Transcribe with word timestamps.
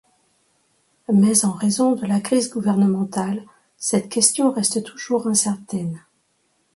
Mais 1.13 1.45
en 1.45 1.51
raison 1.51 1.91
de 1.91 2.07
la 2.07 2.19
crise 2.21 2.49
gouvernementale, 2.51 3.45
cette 3.77 4.09
question 4.09 4.49
reste 4.51 4.83
toujours 4.83 5.27
incertaine. 5.27 6.03